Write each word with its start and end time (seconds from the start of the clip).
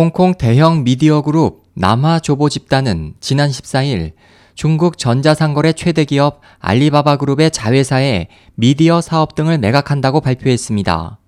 홍콩 0.00 0.32
대형 0.32 0.82
미디어 0.82 1.20
그룹 1.20 1.64
남화조보 1.74 2.48
집단은 2.48 3.16
지난 3.20 3.50
14일 3.50 4.12
중국 4.54 4.96
전자상거래 4.96 5.74
최대 5.74 6.06
기업 6.06 6.40
알리바바 6.58 7.18
그룹의 7.18 7.50
자회사에 7.50 8.28
미디어 8.54 9.02
사업 9.02 9.34
등을 9.34 9.58
매각한다고 9.58 10.22
발표했습니다. 10.22 11.18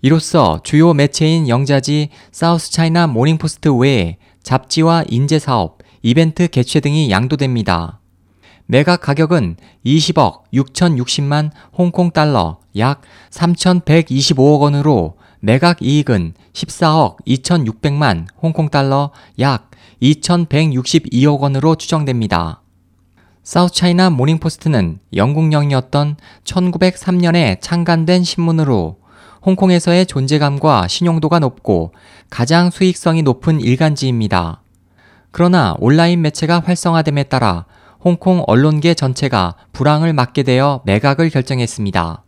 이로써 0.00 0.60
주요 0.64 0.94
매체인 0.94 1.46
영자지 1.46 2.08
사우스 2.32 2.72
차이나 2.72 3.06
모닝포스트 3.06 3.68
외에 3.68 4.16
잡지와 4.42 5.04
인쇄 5.06 5.38
사업, 5.38 5.80
이벤트 6.00 6.48
개최 6.48 6.80
등이 6.80 7.10
양도됩니다. 7.10 8.00
매각 8.64 9.02
가격은 9.02 9.56
20억 9.84 10.44
6,060만 10.54 11.50
홍콩 11.76 12.12
달러 12.12 12.60
약 12.78 13.02
3,125억 13.30 14.60
원으로 14.60 15.19
매각 15.40 15.82
이익은 15.82 16.34
14억 16.52 17.16
2,600만 17.26 18.26
홍콩 18.42 18.68
달러 18.68 19.10
약 19.38 19.70
2,162억 20.02 21.40
원으로 21.40 21.76
추정됩니다. 21.76 22.62
사우스차이나 23.42 24.10
모닝포스트는 24.10 24.98
영국령이었던 25.14 26.16
1903년에 26.44 27.60
창간된 27.60 28.22
신문으로 28.22 28.98
홍콩에서의 29.44 30.04
존재감과 30.04 30.86
신용도가 30.88 31.38
높고 31.38 31.94
가장 32.28 32.70
수익성이 32.70 33.22
높은 33.22 33.60
일간지입니다. 33.60 34.62
그러나 35.30 35.74
온라인 35.78 36.20
매체가 36.20 36.60
활성화됨에 36.60 37.24
따라 37.24 37.64
홍콩 38.00 38.44
언론계 38.46 38.94
전체가 38.94 39.54
불황을 39.72 40.12
맞게 40.12 40.42
되어 40.42 40.82
매각을 40.84 41.30
결정했습니다. 41.30 42.24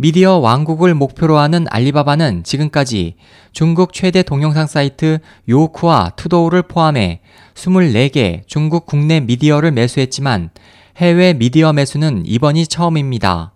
미디어 0.00 0.38
왕국을 0.38 0.94
목표로 0.94 1.36
하는 1.36 1.66
알리바바는 1.68 2.42
지금까지 2.42 3.16
중국 3.52 3.92
최대 3.92 4.22
동영상 4.22 4.66
사이트 4.66 5.18
요쿠와 5.46 6.12
투도우를 6.16 6.62
포함해 6.62 7.20
24개 7.54 8.40
중국 8.46 8.86
국내 8.86 9.20
미디어를 9.20 9.72
매수했지만 9.72 10.48
해외 10.96 11.34
미디어 11.34 11.74
매수는 11.74 12.22
이번이 12.24 12.66
처음입니다. 12.66 13.52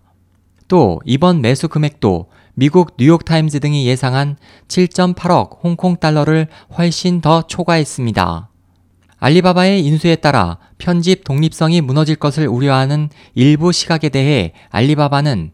또 0.67 1.01
이번 1.03 1.41
매수 1.41 1.67
금액도 1.67 2.29
미국 2.53 2.93
뉴욕타임즈 2.99 3.59
등이 3.59 3.87
예상한 3.87 4.37
7.8억 4.67 5.63
홍콩 5.63 5.95
달러를 5.95 6.47
훨씬 6.77 7.21
더 7.21 7.41
초과했습니다. 7.41 8.51
알리바바의 9.17 9.83
인수에 9.83 10.17
따라 10.17 10.59
편집 10.77 11.23
독립성이 11.23 11.81
무너질 11.81 12.15
것을 12.17 12.47
우려하는 12.47 13.09
일부 13.33 13.71
시각에 13.71 14.09
대해 14.09 14.53
알리바바는 14.69 15.51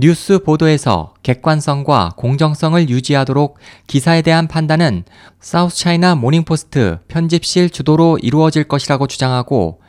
뉴스 0.00 0.38
보도에서 0.38 1.14
객관성과 1.24 2.12
공정성을 2.16 2.88
유지하도록 2.88 3.58
기사에 3.88 4.22
대한 4.22 4.46
판단은 4.46 5.02
사우스 5.40 5.76
차이나 5.76 6.14
모닝포스트 6.14 7.00
편집실 7.08 7.70
주도로 7.70 8.18
이루어질 8.22 8.62
것이라고 8.62 9.08
주장하고 9.08 9.80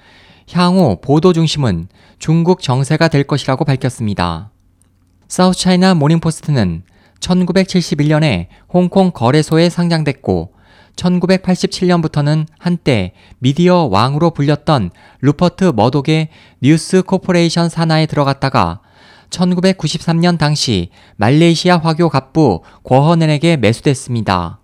향후 0.51 0.97
보도 0.99 1.31
중심은 1.31 1.89
중국 2.17 2.63
정세가 2.63 3.09
될 3.09 3.23
것이라고 3.23 3.65
밝혔습니다. 3.65 4.49
사우스 5.27 5.59
차이나 5.59 5.93
모닝포스트는 5.93 6.81
1971년에 7.19 8.47
홍콩 8.73 9.11
거래소에 9.11 9.69
상장됐고 9.69 10.53
1987년부터는 10.95 12.47
한때 12.57 13.13
미디어 13.37 13.87
왕으로 13.91 14.31
불렸던 14.31 14.89
루퍼트 15.21 15.73
머독의 15.75 16.29
뉴스 16.63 17.03
코퍼레이션 17.03 17.69
산하에 17.69 18.07
들어갔다가 18.07 18.81
1993년 19.29 20.37
당시 20.37 20.89
말레이시아 21.17 21.77
화교 21.77 22.09
갑부 22.09 22.61
궈허녠에게 22.83 23.57
매수됐습니다. 23.57 24.59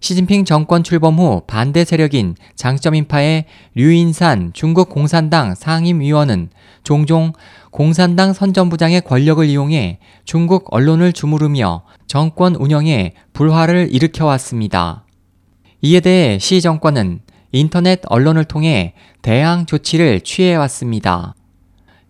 시진핑 0.00 0.44
정권 0.44 0.84
출범 0.84 1.18
후 1.18 1.42
반대 1.46 1.84
세력인 1.84 2.36
장쩌민파의 2.54 3.46
류윈산 3.74 4.52
중국 4.52 4.90
공산당 4.90 5.54
상임위원은 5.54 6.50
종종 6.84 7.32
공산당 7.70 8.32
선전부장의 8.32 9.00
권력을 9.00 9.44
이용해 9.44 9.98
중국 10.24 10.72
언론을 10.72 11.12
주무르며 11.12 11.82
정권 12.06 12.54
운영에 12.54 13.12
불화를 13.32 13.88
일으켜왔습니다. 13.90 15.04
이에 15.82 16.00
대해 16.00 16.38
시 16.38 16.60
정권은 16.60 17.20
인터넷 17.52 18.00
언론을 18.06 18.44
통해 18.44 18.94
대항 19.22 19.66
조치를 19.66 20.20
취해왔습니다. 20.20 21.34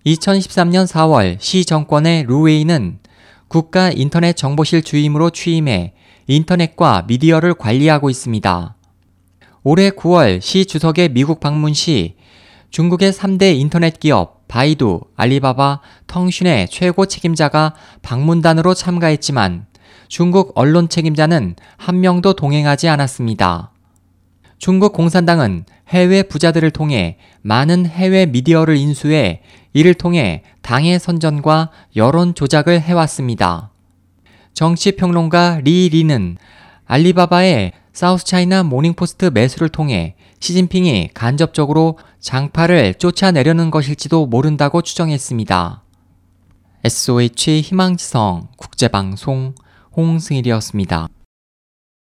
2013년 0.07 0.87
4월 0.87 1.37
시 1.41 1.65
정권의 1.65 2.25
루웨이는 2.25 3.01
국가 3.49 3.91
인터넷 3.91 4.37
정보실 4.37 4.83
주임으로 4.83 5.31
취임해 5.31 5.95
인터넷과 6.29 7.05
미디어를 7.09 7.55
관리하고 7.55 8.09
있습니다. 8.09 8.77
올해 9.65 9.91
9월 9.91 10.41
시 10.41 10.65
주석의 10.65 11.09
미국 11.09 11.41
방문 11.41 11.75
시 11.75 12.15
중국의 12.71 13.13
3대 13.13 13.59
인터넷 13.59 13.99
기업 13.99 14.47
바이두, 14.47 15.01
알리바바, 15.17 15.81
텅신의 16.07 16.69
최고 16.69 17.07
책임자가 17.07 17.75
방문단으로 18.03 18.75
참가했지만 18.75 19.67
중국 20.07 20.53
언론 20.55 20.89
책임자는 20.89 21.57
한 21.79 22.01
명도 22.01 22.35
동행하지 22.35 22.87
않았습니다. 22.89 23.73
중국 24.59 24.93
공산당은 24.93 25.65
해외 25.89 26.23
부자들을 26.23 26.71
통해 26.71 27.19
많은 27.43 27.87
해외 27.87 28.27
미디어를 28.27 28.77
인수해 28.77 29.43
이를 29.73 29.95
통해 29.95 30.43
당의 30.63 30.99
선전과 30.99 31.71
여론 31.97 32.35
조작을 32.35 32.81
해왔습니다. 32.81 33.71
정치평론가 34.55 35.61
리 35.63 35.89
리는 35.91 36.39
알리바바의 36.87 37.73
사우스차이나 37.93 38.63
모닝포스트 38.63 39.31
매수를 39.33 39.69
통해 39.69 40.17
시진핑이 40.41 41.11
간접적으로 41.15 41.99
장파를 42.21 42.95
쫓아내려는 42.95 43.71
것일지도 43.71 44.27
모른다고 44.27 44.83
추정했습니다. 44.83 45.83
SOH 46.85 47.63
희망지성 47.63 48.49
국제방송 48.57 49.55
홍승일이었습니다. 49.97 51.09